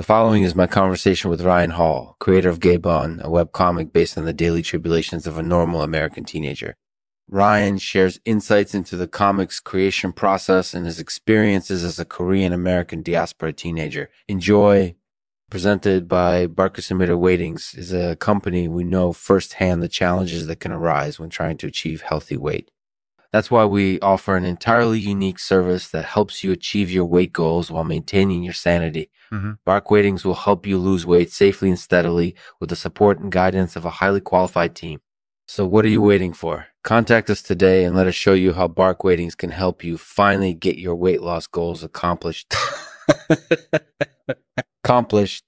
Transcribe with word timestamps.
The 0.00 0.06
following 0.06 0.44
is 0.44 0.54
my 0.54 0.66
conversation 0.66 1.28
with 1.28 1.42
Ryan 1.42 1.72
Hall, 1.72 2.16
creator 2.20 2.48
of 2.48 2.58
Gabon, 2.58 3.20
a 3.20 3.28
webcomic 3.28 3.92
based 3.92 4.16
on 4.16 4.24
the 4.24 4.32
daily 4.32 4.62
tribulations 4.62 5.26
of 5.26 5.36
a 5.36 5.42
normal 5.42 5.82
American 5.82 6.24
teenager. 6.24 6.74
Ryan 7.28 7.76
shares 7.76 8.18
insights 8.24 8.74
into 8.74 8.96
the 8.96 9.06
comic's 9.06 9.60
creation 9.60 10.12
process 10.14 10.72
and 10.72 10.86
his 10.86 11.00
experiences 11.00 11.84
as 11.84 11.98
a 11.98 12.06
Korean 12.06 12.54
American 12.54 13.02
diaspora 13.02 13.52
teenager. 13.52 14.08
Enjoy. 14.26 14.94
Presented 15.50 16.08
by 16.08 16.46
Barkus 16.46 16.90
Emitter 16.90 17.18
Weightings 17.18 17.76
is 17.76 17.92
a 17.92 18.16
company 18.16 18.68
we 18.68 18.84
know 18.84 19.12
firsthand 19.12 19.82
the 19.82 19.86
challenges 19.88 20.46
that 20.46 20.60
can 20.60 20.72
arise 20.72 21.20
when 21.20 21.28
trying 21.28 21.58
to 21.58 21.66
achieve 21.66 22.00
healthy 22.00 22.38
weight. 22.38 22.70
That's 23.32 23.50
why 23.50 23.64
we 23.64 24.00
offer 24.00 24.36
an 24.36 24.44
entirely 24.44 24.98
unique 24.98 25.38
service 25.38 25.88
that 25.90 26.04
helps 26.04 26.42
you 26.42 26.50
achieve 26.50 26.90
your 26.90 27.04
weight 27.04 27.32
goals 27.32 27.70
while 27.70 27.84
maintaining 27.84 28.42
your 28.42 28.54
sanity. 28.54 29.10
Mm-hmm. 29.32 29.52
Bark 29.64 29.86
Weightings 29.86 30.24
will 30.24 30.34
help 30.34 30.66
you 30.66 30.78
lose 30.78 31.06
weight 31.06 31.30
safely 31.30 31.68
and 31.68 31.78
steadily 31.78 32.34
with 32.58 32.70
the 32.70 32.76
support 32.76 33.20
and 33.20 33.30
guidance 33.30 33.76
of 33.76 33.84
a 33.84 33.90
highly 33.90 34.20
qualified 34.20 34.74
team. 34.74 35.00
So 35.46 35.64
what 35.64 35.84
are 35.84 35.88
you 35.88 36.02
waiting 36.02 36.32
for? 36.32 36.66
Contact 36.82 37.30
us 37.30 37.42
today 37.42 37.84
and 37.84 37.94
let 37.94 38.08
us 38.08 38.14
show 38.14 38.34
you 38.34 38.52
how 38.52 38.66
Bark 38.66 39.00
Weightings 39.00 39.36
can 39.36 39.50
help 39.50 39.84
you 39.84 39.96
finally 39.96 40.54
get 40.54 40.78
your 40.78 40.96
weight 40.96 41.22
loss 41.22 41.46
goals 41.46 41.84
accomplished. 41.84 42.52
accomplished. 44.84 45.44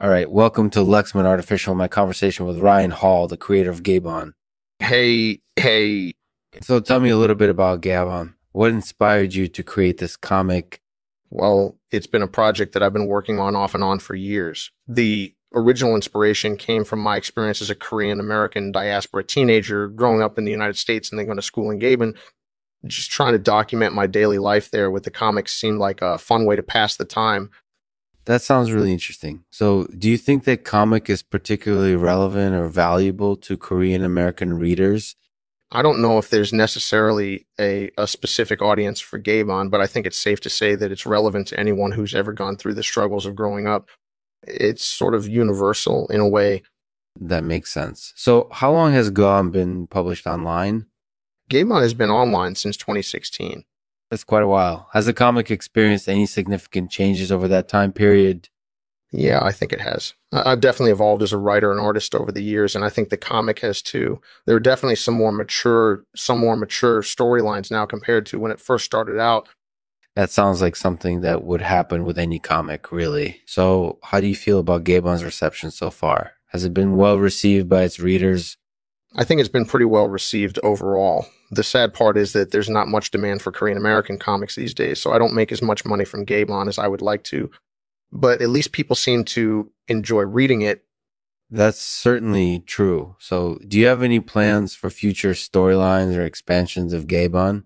All 0.00 0.08
right, 0.08 0.30
welcome 0.30 0.70
to 0.70 0.80
Lexman 0.80 1.26
Artificial, 1.26 1.74
my 1.74 1.86
conversation 1.86 2.46
with 2.46 2.58
Ryan 2.58 2.90
Hall, 2.90 3.28
the 3.28 3.36
creator 3.36 3.70
of 3.70 3.82
Gabon. 3.82 4.32
Hey, 4.78 5.40
hey. 5.56 6.14
So 6.60 6.80
tell 6.80 7.00
me 7.00 7.10
a 7.10 7.16
little 7.16 7.36
bit 7.36 7.48
about 7.48 7.80
Gabon. 7.80 8.34
What 8.52 8.70
inspired 8.70 9.34
you 9.34 9.46
to 9.48 9.62
create 9.62 9.98
this 9.98 10.16
comic 10.16 10.80
well, 11.30 11.78
it's 11.92 12.08
been 12.08 12.22
a 12.22 12.28
project 12.28 12.72
that 12.72 12.82
I've 12.82 12.92
been 12.92 13.06
working 13.06 13.38
on 13.38 13.54
off 13.54 13.74
and 13.74 13.84
on 13.84 14.00
for 14.00 14.14
years. 14.14 14.70
The 14.88 15.32
original 15.54 15.94
inspiration 15.94 16.56
came 16.56 16.84
from 16.84 16.98
my 16.98 17.16
experience 17.16 17.62
as 17.62 17.70
a 17.70 17.74
Korean 17.74 18.20
American 18.20 18.72
diaspora 18.72 19.24
teenager 19.24 19.88
growing 19.88 20.22
up 20.22 20.38
in 20.38 20.44
the 20.44 20.50
United 20.50 20.76
States 20.76 21.10
and 21.10 21.18
then 21.18 21.26
going 21.26 21.38
to 21.38 21.42
school 21.42 21.70
in 21.70 21.78
Gabon. 21.78 22.16
Just 22.86 23.10
trying 23.10 23.32
to 23.32 23.38
document 23.38 23.94
my 23.94 24.06
daily 24.06 24.38
life 24.38 24.70
there 24.70 24.90
with 24.90 25.04
the 25.04 25.10
comics 25.10 25.52
seemed 25.52 25.78
like 25.78 26.02
a 26.02 26.18
fun 26.18 26.46
way 26.46 26.56
to 26.56 26.62
pass 26.62 26.96
the 26.96 27.04
time. 27.04 27.50
That 28.24 28.42
sounds 28.42 28.72
really 28.72 28.92
interesting. 28.92 29.44
So, 29.50 29.86
do 29.98 30.08
you 30.08 30.16
think 30.16 30.44
that 30.44 30.64
comic 30.64 31.10
is 31.10 31.22
particularly 31.22 31.96
relevant 31.96 32.54
or 32.54 32.68
valuable 32.68 33.36
to 33.36 33.56
Korean 33.56 34.04
American 34.04 34.54
readers 34.54 35.16
I 35.72 35.82
don't 35.82 36.02
know 36.02 36.18
if 36.18 36.30
there's 36.30 36.52
necessarily 36.52 37.46
a, 37.58 37.90
a 37.96 38.06
specific 38.06 38.60
audience 38.60 38.98
for 38.98 39.20
Gabon, 39.20 39.70
but 39.70 39.80
I 39.80 39.86
think 39.86 40.04
it's 40.04 40.18
safe 40.18 40.40
to 40.40 40.50
say 40.50 40.74
that 40.74 40.90
it's 40.90 41.06
relevant 41.06 41.46
to 41.48 41.60
anyone 41.60 41.92
who's 41.92 42.14
ever 42.14 42.32
gone 42.32 42.56
through 42.56 42.74
the 42.74 42.82
struggles 42.82 43.24
of 43.24 43.36
growing 43.36 43.68
up. 43.68 43.88
It's 44.42 44.84
sort 44.84 45.14
of 45.14 45.28
universal 45.28 46.08
in 46.08 46.20
a 46.20 46.28
way. 46.28 46.62
That 47.20 47.44
makes 47.44 47.72
sense. 47.72 48.12
So, 48.16 48.48
how 48.50 48.72
long 48.72 48.92
has 48.92 49.10
Gabon 49.10 49.52
been 49.52 49.86
published 49.86 50.26
online? 50.26 50.86
Gabon 51.50 51.82
has 51.82 51.94
been 51.94 52.10
online 52.10 52.54
since 52.54 52.76
2016. 52.76 53.64
That's 54.10 54.24
quite 54.24 54.42
a 54.42 54.48
while. 54.48 54.88
Has 54.92 55.06
the 55.06 55.12
comic 55.12 55.50
experienced 55.50 56.08
any 56.08 56.26
significant 56.26 56.90
changes 56.90 57.30
over 57.30 57.46
that 57.48 57.68
time 57.68 57.92
period? 57.92 58.48
Yeah, 59.12 59.40
I 59.42 59.50
think 59.50 59.72
it 59.72 59.80
has. 59.80 60.14
I've 60.32 60.60
definitely 60.60 60.92
evolved 60.92 61.22
as 61.22 61.32
a 61.32 61.38
writer 61.38 61.72
and 61.72 61.80
artist 61.80 62.14
over 62.14 62.30
the 62.30 62.42
years, 62.42 62.76
and 62.76 62.84
I 62.84 62.90
think 62.90 63.08
the 63.08 63.16
comic 63.16 63.58
has 63.60 63.82
too. 63.82 64.20
There 64.46 64.54
are 64.54 64.60
definitely 64.60 64.96
some 64.96 65.14
more 65.14 65.32
mature, 65.32 66.04
some 66.14 66.38
more 66.38 66.56
mature 66.56 67.02
storylines 67.02 67.70
now 67.70 67.86
compared 67.86 68.24
to 68.26 68.38
when 68.38 68.52
it 68.52 68.60
first 68.60 68.84
started 68.84 69.18
out. 69.18 69.48
That 70.14 70.30
sounds 70.30 70.60
like 70.60 70.76
something 70.76 71.22
that 71.22 71.42
would 71.44 71.60
happen 71.60 72.04
with 72.04 72.18
any 72.18 72.38
comic, 72.38 72.92
really. 72.92 73.40
So, 73.46 73.98
how 74.02 74.20
do 74.20 74.26
you 74.26 74.36
feel 74.36 74.60
about 74.60 74.84
Gabon's 74.84 75.24
reception 75.24 75.70
so 75.70 75.90
far? 75.90 76.32
Has 76.48 76.64
it 76.64 76.74
been 76.74 76.96
well 76.96 77.18
received 77.18 77.68
by 77.68 77.82
its 77.82 78.00
readers? 78.00 78.56
I 79.16 79.24
think 79.24 79.40
it's 79.40 79.48
been 79.48 79.66
pretty 79.66 79.86
well 79.86 80.08
received 80.08 80.58
overall. 80.62 81.26
The 81.50 81.64
sad 81.64 81.94
part 81.94 82.16
is 82.16 82.32
that 82.32 82.52
there's 82.52 82.68
not 82.68 82.86
much 82.86 83.10
demand 83.10 83.42
for 83.42 83.50
Korean 83.50 83.76
American 83.76 84.18
comics 84.18 84.54
these 84.54 84.74
days, 84.74 85.00
so 85.00 85.12
I 85.12 85.18
don't 85.18 85.34
make 85.34 85.50
as 85.50 85.62
much 85.62 85.84
money 85.84 86.04
from 86.04 86.24
Gabon 86.24 86.68
as 86.68 86.78
I 86.78 86.86
would 86.86 87.02
like 87.02 87.24
to 87.24 87.50
but 88.12 88.40
at 88.42 88.48
least 88.48 88.72
people 88.72 88.96
seem 88.96 89.24
to 89.24 89.70
enjoy 89.88 90.22
reading 90.22 90.62
it. 90.62 90.84
That's 91.50 91.80
certainly 91.80 92.60
true. 92.60 93.16
So, 93.18 93.58
do 93.66 93.78
you 93.78 93.86
have 93.86 94.02
any 94.02 94.20
plans 94.20 94.74
for 94.74 94.88
future 94.88 95.32
storylines 95.32 96.16
or 96.16 96.22
expansions 96.22 96.92
of 96.92 97.06
Gabon? 97.06 97.64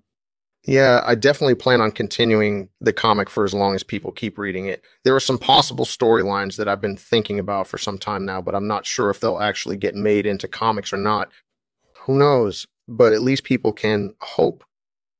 Yeah, 0.66 1.02
I 1.04 1.14
definitely 1.14 1.56
plan 1.56 1.82
on 1.82 1.92
continuing 1.92 2.70
the 2.80 2.94
comic 2.94 3.28
for 3.28 3.44
as 3.44 3.52
long 3.52 3.74
as 3.74 3.82
people 3.82 4.10
keep 4.10 4.38
reading 4.38 4.64
it. 4.66 4.82
There 5.04 5.14
are 5.14 5.20
some 5.20 5.36
possible 5.36 5.84
storylines 5.84 6.56
that 6.56 6.68
I've 6.68 6.80
been 6.80 6.96
thinking 6.96 7.38
about 7.38 7.66
for 7.66 7.76
some 7.76 7.98
time 7.98 8.24
now, 8.24 8.40
but 8.40 8.54
I'm 8.54 8.66
not 8.66 8.86
sure 8.86 9.10
if 9.10 9.20
they'll 9.20 9.40
actually 9.40 9.76
get 9.76 9.94
made 9.94 10.24
into 10.24 10.48
comics 10.48 10.90
or 10.90 10.96
not. 10.96 11.30
Who 12.04 12.18
knows? 12.18 12.66
But 12.88 13.12
at 13.12 13.20
least 13.20 13.44
people 13.44 13.72
can 13.74 14.14
hope. 14.22 14.64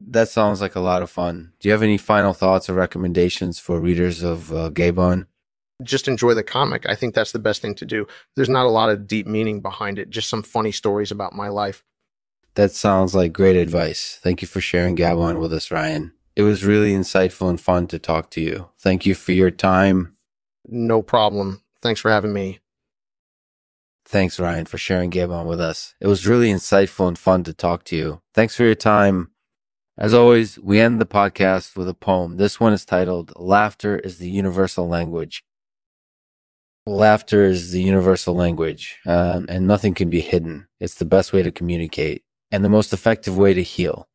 That 0.01 0.29
sounds 0.29 0.61
like 0.61 0.75
a 0.75 0.81
lot 0.81 1.03
of 1.03 1.11
fun. 1.11 1.53
Do 1.61 1.69
you 1.69 1.73
have 1.73 1.83
any 1.83 1.99
final 1.99 2.33
thoughts 2.33 2.69
or 2.69 2.75
recommendations 2.75 3.59
for 3.59 3.81
readers 3.81 4.23
of 4.23 4.53
uh, 4.53 4.71
Gabon? 4.71 5.27
Just 5.83 6.09
enjoy 6.09 6.35
the 6.35 6.43
comic. 6.43 6.87
I 6.89 6.95
think 6.95 7.15
that's 7.15 7.33
the 7.33 7.39
best 7.39 7.63
thing 7.63 7.75
to 7.77 7.87
do. 7.87 8.07
There's 8.37 8.49
not 8.49 8.67
a 8.67 8.71
lot 8.71 8.91
of 8.91 9.07
deep 9.07 9.27
meaning 9.27 9.61
behind 9.61 9.99
it, 9.99 10.11
just 10.11 10.29
some 10.29 10.43
funny 10.43 10.73
stories 10.73 11.11
about 11.11 11.33
my 11.33 11.49
life. 11.49 11.85
That 12.55 12.71
sounds 12.71 13.15
like 13.15 13.33
great 13.33 13.57
advice. 13.57 14.21
Thank 14.23 14.41
you 14.41 14.47
for 14.47 14.61
sharing 14.61 14.97
Gabon 14.97 15.41
with 15.41 15.53
us, 15.53 15.71
Ryan. 15.71 16.13
It 16.37 16.43
was 16.43 16.65
really 16.65 16.93
insightful 16.93 17.49
and 17.49 17.61
fun 17.61 17.89
to 17.89 17.99
talk 17.99 18.31
to 18.31 18.41
you. 18.41 18.69
Thank 18.79 19.07
you 19.07 19.15
for 19.15 19.33
your 19.33 19.51
time. 19.51 20.17
No 20.67 21.03
problem. 21.03 21.63
Thanks 21.83 22.01
for 22.01 22.11
having 22.11 22.33
me. 22.33 22.61
Thanks, 24.07 24.39
Ryan, 24.39 24.67
for 24.67 24.79
sharing 24.79 25.11
Gabon 25.11 25.47
with 25.47 25.61
us. 25.61 25.95
It 26.01 26.07
was 26.07 26.27
really 26.27 26.51
insightful 26.51 27.09
and 27.09 27.19
fun 27.19 27.43
to 27.45 27.55
talk 27.55 27.85
to 27.85 27.97
you. 27.97 28.21
Thanks 28.35 28.55
for 28.55 28.65
your 28.65 28.75
time. 28.75 29.31
As 29.97 30.13
always, 30.13 30.59
we 30.59 30.81
end 30.81 31.01
the 31.01 31.07
podcast 31.07 31.77
with 31.77 31.89
a 31.89 31.95
poem. 31.95 32.37
This 32.37 32.59
one 32.59 32.73
is 32.73 32.85
titled 32.85 33.33
Laughter 33.37 33.97
is 33.97 34.19
the 34.19 34.29
Universal 34.29 34.89
Language. 34.89 35.45
Laughter 36.85 37.45
is 37.45 37.71
the 37.71 37.81
universal 37.81 38.35
language, 38.35 38.99
um, 39.07 39.47
and 39.49 39.67
nothing 39.67 39.95
can 39.95 40.11
be 40.11 40.21
hidden. 40.21 40.67
It's 40.81 40.97
the 40.97 41.05
best 41.05 41.33
way 41.33 41.43
to 41.43 41.53
communicate 41.53 42.25
and 42.51 42.65
the 42.65 42.69
most 42.69 42.93
effective 42.93 43.39
way 43.39 43.55
to 43.55 43.63
heal. 43.63 44.09